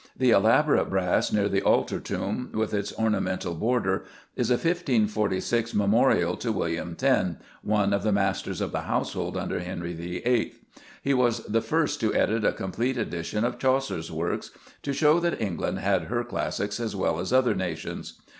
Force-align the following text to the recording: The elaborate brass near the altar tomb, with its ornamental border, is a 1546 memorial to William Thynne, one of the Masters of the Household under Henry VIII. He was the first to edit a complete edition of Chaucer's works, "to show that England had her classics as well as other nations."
The 0.17 0.31
elaborate 0.31 0.89
brass 0.89 1.31
near 1.31 1.47
the 1.47 1.61
altar 1.61 1.99
tomb, 1.99 2.49
with 2.55 2.73
its 2.73 2.91
ornamental 2.97 3.53
border, 3.53 4.03
is 4.35 4.49
a 4.49 4.55
1546 4.55 5.75
memorial 5.75 6.35
to 6.37 6.51
William 6.51 6.95
Thynne, 6.95 7.37
one 7.61 7.93
of 7.93 8.01
the 8.01 8.11
Masters 8.11 8.61
of 8.61 8.71
the 8.71 8.79
Household 8.81 9.37
under 9.37 9.59
Henry 9.59 9.93
VIII. 9.93 10.53
He 11.03 11.13
was 11.13 11.43
the 11.45 11.61
first 11.61 11.99
to 11.99 12.15
edit 12.15 12.43
a 12.43 12.51
complete 12.51 12.97
edition 12.97 13.45
of 13.45 13.59
Chaucer's 13.59 14.11
works, 14.11 14.49
"to 14.81 14.91
show 14.91 15.19
that 15.19 15.39
England 15.39 15.77
had 15.77 16.05
her 16.05 16.23
classics 16.23 16.79
as 16.79 16.95
well 16.95 17.19
as 17.19 17.31
other 17.31 17.53
nations." 17.53 18.19